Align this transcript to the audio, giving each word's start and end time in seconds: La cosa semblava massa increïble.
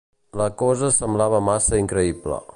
La 0.41 0.47
cosa 0.61 0.89
semblava 0.95 1.43
massa 1.51 1.81
increïble. 1.85 2.45